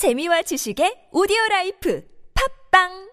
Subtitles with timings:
[0.00, 2.02] 재미와 지식의 오디오 life
[2.70, 3.10] 팟빵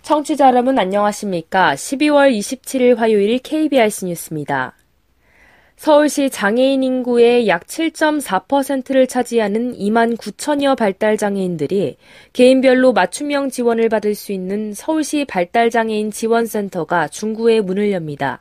[0.00, 1.74] 청취자 여러분 안녕하십니까?
[1.74, 4.74] 12월 27일 화요일 KBS 뉴스입니다.
[5.76, 11.98] 서울시 장애인 인구의 약 7.4%를 차지하는 2만 9천여 발달 장애인들이
[12.32, 18.40] 개인별로 맞춤형 지원을 받을 수 있는 서울시 발달 장애인 지원센터가 중구에 문을 엽니다.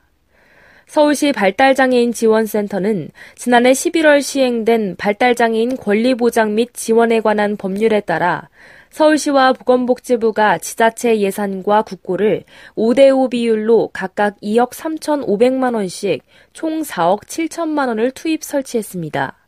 [0.92, 8.50] 서울시 발달장애인 지원센터는 지난해 11월 시행된 발달장애인 권리보장 및 지원에 관한 법률에 따라
[8.89, 12.43] 서울시와 보건복지부가 지자체 예산과 국고를
[12.75, 19.40] 5대5 비율로 각각 2억 3,500만 원씩 총 4억 7천만 원을 투입 설치했습니다.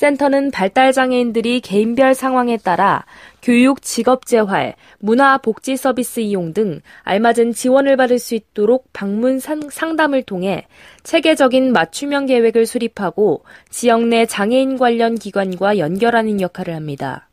[0.00, 3.04] 센터는 발달장애인들이 개인별 상황에 따라
[3.42, 10.22] 교육, 직업 재활, 문화, 복지 서비스 이용 등 알맞은 지원을 받을 수 있도록 방문 상담을
[10.22, 10.66] 통해
[11.02, 17.28] 체계적인 맞춤형 계획을 수립하고 지역 내 장애인 관련 기관과 연결하는 역할을 합니다.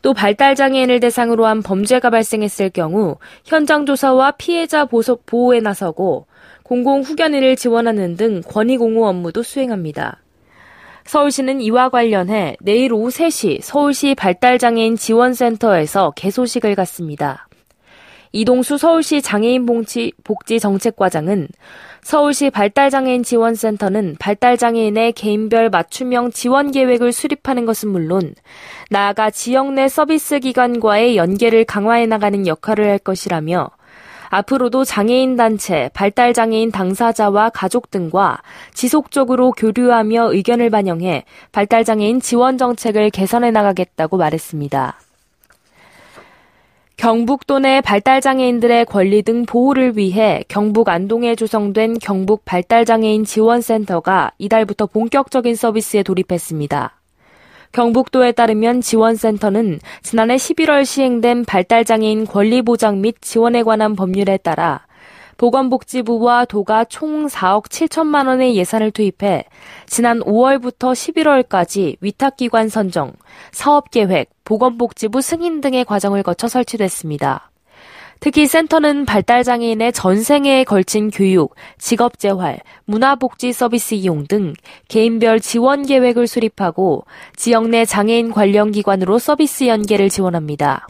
[0.00, 6.24] 또 발달장애인을 대상으로 한 범죄가 발생했을 경우 현장 조사와 피해자 보호에 나서고
[6.62, 10.22] 공공 후견인을 지원하는 등 권익 옹호 업무도 수행합니다.
[11.04, 17.46] 서울시는 이와 관련해 내일 오후 3시 서울시 발달장애인 지원센터에서 개소식을 갖습니다.
[18.32, 21.48] 이동수 서울시 장애인 복지, 복지 정책과장은
[22.02, 28.34] 서울시 발달장애인 지원센터는 발달장애인의 개인별 맞춤형 지원 계획을 수립하는 것은 물론
[28.88, 33.70] 나아가 지역 내 서비스 기관과의 연계를 강화해 나가는 역할을 할 것이라며
[34.30, 38.38] 앞으로도 장애인 단체, 발달 장애인 당사자와 가족 등과
[38.72, 44.98] 지속적으로 교류하며 의견을 반영해 발달 장애인 지원 정책을 개선해 나가겠다고 말했습니다.
[46.96, 55.54] 경북도 내 발달장애인들의 권리 등 보호를 위해 경북 안동에 조성된 경북 발달장애인 지원센터가 이달부터 본격적인
[55.54, 56.99] 서비스에 돌입했습니다.
[57.72, 64.86] 경북도에 따르면 지원센터는 지난해 11월 시행된 발달장애인 권리보장 및 지원에 관한 법률에 따라
[65.36, 69.44] 보건복지부와 도가 총 4억 7천만 원의 예산을 투입해
[69.86, 73.12] 지난 5월부터 11월까지 위탁기관 선정,
[73.50, 77.49] 사업계획, 보건복지부 승인 등의 과정을 거쳐 설치됐습니다.
[78.20, 84.52] 특히 센터는 발달장애인의 전생에 걸친 교육, 직업재활, 문화복지 서비스 이용 등
[84.88, 90.86] 개인별 지원 계획을 수립하고 지역 내 장애인 관련 기관으로 서비스 연계를 지원합니다.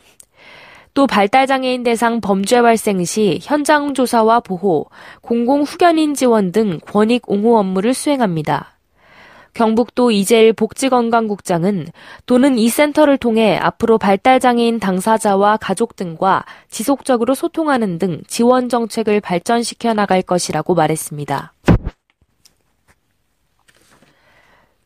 [0.92, 4.86] 또 발달장애인 대상 범죄 발생 시 현장 조사와 보호,
[5.20, 8.79] 공공 후견인 지원 등 권익 옹호 업무를 수행합니다.
[9.54, 11.86] 경북도 이재일 복지건강국장은
[12.26, 19.94] 또는 이 센터를 통해 앞으로 발달장애인 당사자와 가족 등과 지속적으로 소통하는 등 지원 정책을 발전시켜
[19.94, 21.52] 나갈 것이라고 말했습니다.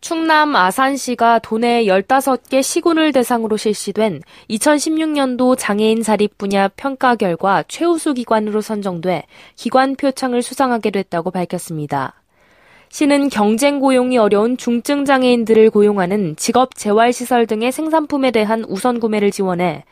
[0.04, 4.20] 충남 아산시가 도내 15개 시군을 대상으로 실시된
[4.50, 9.24] 2016년도 장애인 자립 분야 평가 결과 최우수 기관으로 선정돼
[9.56, 12.23] 기관 표창을 수상하게 됐다고 밝혔습니다.
[12.90, 19.30] 시는 경쟁 고용이 어려운 중증 장애인들을 고용하는 직업 재활 시설 등의 생산품에 대한 우선 구매를
[19.30, 19.84] 지원해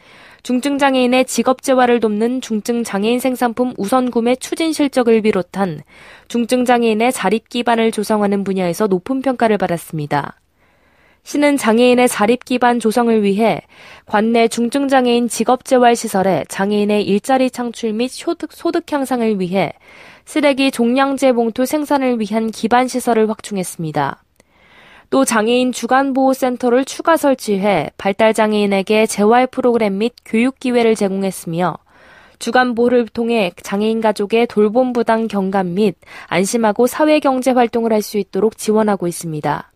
[0.43, 5.83] 중증 장애인의 직업 재활을 돕는 중증 장애인 생산품 우선 구매 추진 실적을 비롯한
[6.29, 10.39] 중증 장애인의 자립 기반을 조성하는 분야에서 높은 평가를 받았습니다.
[11.25, 13.63] 시는 장애인의 자립 기반 조성을 위해
[14.07, 19.73] 관내 중증 장애인 직업 재활 시설에 장애인의 일자리 창출 및 소득, 향상을 위해
[20.25, 24.23] 쓰레기 종량제 봉투 생산을 위한 기반 시설을 확충했습니다.
[25.11, 31.77] 또 장애인 주간보호센터를 추가 설치해 발달장애인에게 재활 프로그램 및 교육 기회를 제공했으며
[32.39, 35.97] 주간보호를 통해 장애인 가족의 돌봄 부담 경감 및
[36.29, 39.72] 안심하고 사회경제 활동을 할 수 있도록 지원하고 있습니다.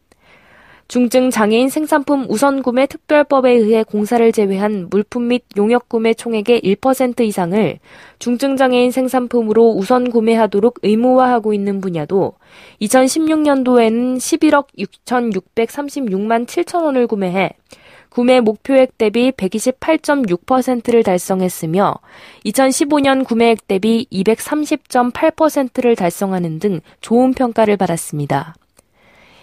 [0.89, 7.21] 중증 장애인 생산품 우선 구매 특별법에 의해 공사를 제외한 물품 및 용역 구매 총액의 1%
[7.23, 7.79] 이상을
[8.21, 12.35] 중증 장애인 생산품으로 우선 구매하도록 의무화하고 있는 분야도
[12.83, 17.51] 2016년도에는 11억 6,636만 7천 원을 구매해
[18.09, 21.97] 구매 목표액 대비 128.6%를 달성했으며
[22.45, 28.55] 2015년 구매액 대비 230.8%를 달성하는 등 좋은 평가를 받았습니다.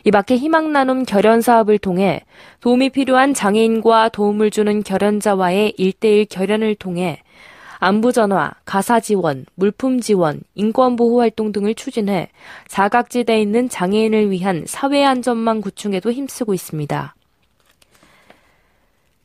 [0.06, 2.22] 이 밖에 희망 나눔 결연 사업을 통해
[2.60, 7.22] 도움이 필요한 장애인과 도움을 주는 결연자와의 일대일 결연을 통해
[7.80, 12.30] 안부 전화, 가사 지원, 물품 지원, 인권 보호 활동 등을 추진해
[12.68, 17.16] 사각지대에 있는 장애인을 위한 사회 안전망 구축에도 힘쓰고 있습니다.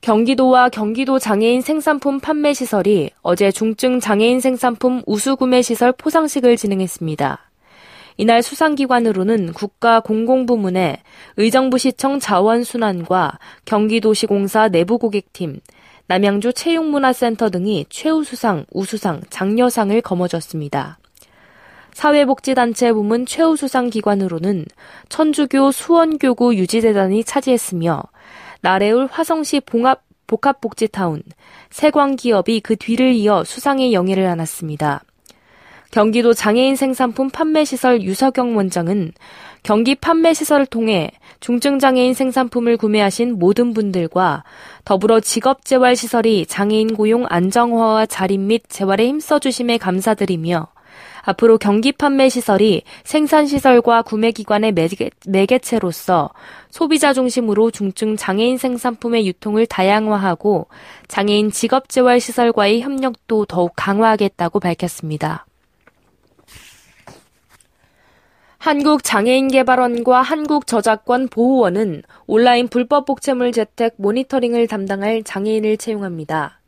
[0.01, 7.48] 경기도와 경기도 장애인 생산품 판매 시설이 어제 중증 장애인 생산품 우수 구매 시설 포상식을 진행했습니다.
[8.20, 10.99] 이날 수상기관으로는 국가공공부문의
[11.37, 15.61] 의정부시청 자원순환과 경기도시공사 내부고객팀,
[16.09, 20.99] 남양주 체육문화센터 등이 최우수상, 우수상, 장려상을 거머쥐었습니다.
[21.93, 24.65] 사회복지단체 부문 최우수상 기관으로는
[25.09, 28.03] 천주교 수원교구 유지재단이 차지했으며
[28.62, 31.23] 나래울 화성시 봉합 복합복지타운,
[31.70, 35.03] 세광기업이 그 뒤를 이어 수상의 영예를 안았습니다.
[35.90, 39.12] 경기도 장애인 생산품 판매시설 유석영 원장은
[39.62, 44.44] 경기 판매시설을 통해 중증장애인 생산품을 구매하신 모든 분들과
[44.85, 50.69] 더불어 직업재활시설이 장애인 고용 안정화와 자립 및 재활에 힘써주심에 감사드리며
[51.23, 56.31] 앞으로 경기 판매 시설이 생산 시설과 구매 기관의 매개, 매개체로서
[56.70, 60.69] 소비자 중심으로 중증 장애인 생산품의 유통을 다양화하고
[61.08, 65.48] 장애인 직업 재활 시설과의 협력도 더욱 강화하겠다고 밝혔습니다.
[68.58, 76.60] 한국장애인개발원과 한국저작권 보호원은 온라인 불법 복제물 재택 모니터링을 담당할 장애인을 채용합니다.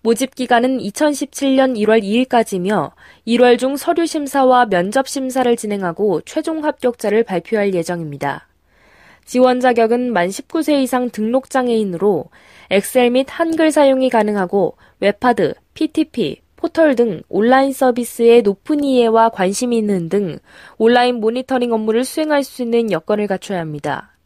[0.00, 2.92] 모집 기간은 2017년 1월 2일까지며
[3.26, 8.48] 1월 중 서류 심사와 면접 심사를 진행하고 최종 합격자를 발표할 예정입니다.
[9.26, 12.24] 지원 자격은 만 19세 이상 등록 장애인으로
[12.70, 20.08] 엑셀 및 한글 사용이 가능하고 웹하드, FTP, 포털 등 온라인 서비스에 높은 이해와 관심이 있는
[20.08, 20.40] 등
[20.76, 24.16] 온라인 모니터링 업무를 수행할 수 있는 여건을 갖춰야 합니다.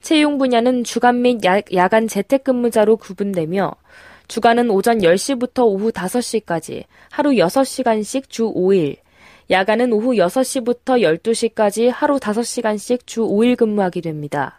[0.00, 3.70] 채용 분야는 주간 및 야, 간 재택근무자로 구분되며
[4.28, 8.96] 주간은 오전 10시부터 오후 5시까지 하루 6시간씩 주 5일,
[9.50, 14.58] 야간은 오후 6시부터 12시까지 하루 5시간씩 주 5일 근무하게 됩니다.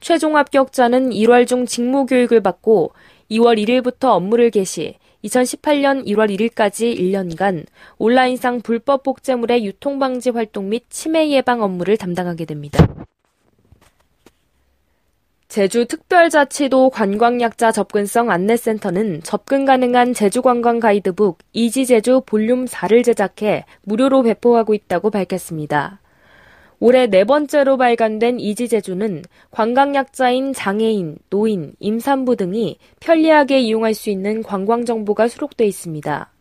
[0.00, 2.92] 최종 합격자는 1월 중 직무 교육을 받고
[3.30, 7.66] 2월 1일부터 업무를 개시, 2018년 1월 1일까지 1년간
[7.98, 12.86] 온라인상 불법 복제물의 유통 방지 활동 및 치매 예방 업무를 담당하게 됩니다.
[15.48, 25.10] 제주특별자치도 관광약자 접근성 안내센터는 접근 가능한 제주관광 가이드북 이지제주 볼륨 4를 제작해 무료로 배포하고 있다고
[25.10, 26.00] 밝혔습니다.
[26.80, 34.84] 올해 네 번째로 발간된 이지제주는 관광약자인 장애인, 노인, 임산부 등이 편리하게 이용할 수 있는 관광
[34.84, 36.32] 정보가 수록돼 있습니다.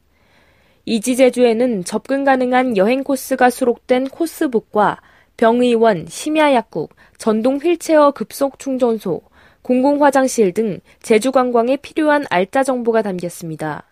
[0.86, 5.02] 이지제주에는 접근 가능한 여행 코스가 수록된 코스북과
[5.38, 9.22] 병의원, 심야약국, 전동 휠체어 급속 충전소,
[9.64, 13.87] 공공화장실 등 제주 관광에 필요한 알짜 정보가 담겼습니다.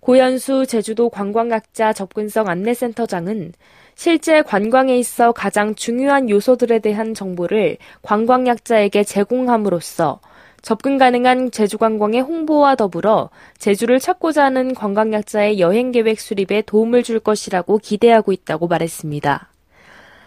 [0.00, 3.52] 고현수 제주도 관광학자 접근성 안내센터장은
[3.94, 10.20] 실제 관광에 있어 가장 중요한 요소들에 대한 정보를 관광약자에게 제공함으로써
[10.62, 17.20] 접근 가능한 제주 관광의 홍보와 더불어 제주를 찾고자 하는 관광약자의 여행 계획 수립에 도움을 줄
[17.20, 19.50] 것이라고 기대하고 있다고 말했습니다.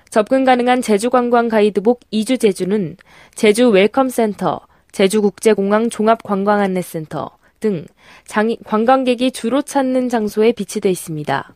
[0.09, 2.97] 접근 가능한 제주 관광 가이드북 이지 제주는
[3.33, 4.61] 제주 웰컴 센터,
[4.91, 7.31] 제주국제공항 종합관광안내센터
[7.63, 7.85] 등
[8.25, 11.55] 장, 관광객이 주로 찾는 장소에 비치돼 있습니다.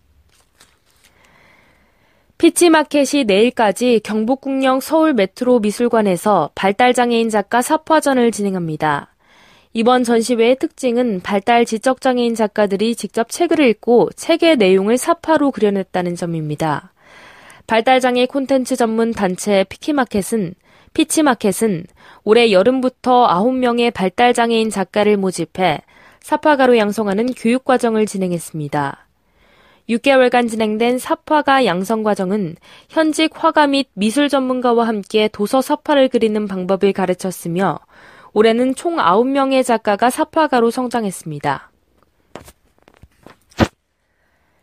[2.38, 9.14] 피치마켓이 내일까지 경복궁역 서울 메트로 미술관에서 발달장애인 작가 삽화전을 진행합니다.
[9.74, 16.94] 이번 전시회의 특징은 발달 지적장애인 작가들이 직접 책을 읽고 책의 내용을 삽화로 그려냈다는 점입니다.
[17.66, 20.54] 발달장애 콘텐츠 전문 단체 피키마켓은
[20.94, 21.86] 피치마켓은
[22.24, 25.82] 올해 여름부터 9명의 발달장애인 작가를 모집해
[26.28, 29.08] 사파가로 양성하는 교육 과정을 진행했습니다.
[29.88, 32.58] 6개월간 진행된 사파가 양성 과정은
[32.90, 37.80] 현직 화가 및 미술 전문가와 함께 도서 사파를 그리는 방법을 가르쳤으며
[38.34, 41.72] 올해는 총 9명의 작가가 사파가로 성장했습니다.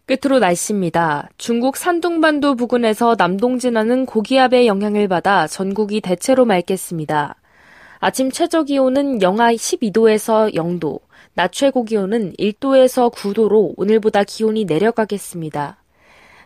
[0.04, 1.30] 끝으로 날씨입니다.
[1.38, 7.36] 중국 산둥반도 부근에서 남동 진하는 고기압의 영향을 받아 전국이 대체로 맑겠습니다.
[8.00, 11.00] 아침 최저 기온은 영하 12도에서 0도,
[11.32, 15.78] 낮 최고 기온은 1도에서 9도로 오늘보다 기온이 내려가겠습니다.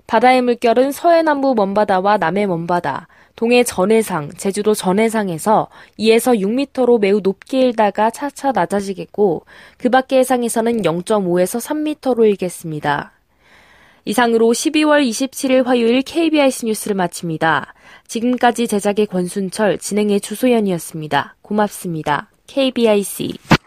[0.06, 5.68] 바다의 물결은 서해 남부 먼바다와 남해 먼바다, 동해 전해상, 제주도 전해상에서
[5.98, 9.44] 2에서 6m로 매우 높게 일다가 차차 낮아지겠고,
[9.76, 13.12] 그 밖의 해상에서는 0.5에서 3m로 일겠습니다.
[14.06, 17.74] 이상으로 12월 27일 화요일 KBS 뉴스를 마칩니다.
[18.06, 21.36] 지금까지 제작의 권순철, 진행의 주소연이었습니다.
[21.42, 22.30] 고맙습니다.
[22.46, 23.57] KBIC